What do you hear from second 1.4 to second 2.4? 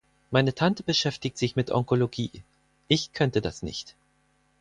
mit Onkologie.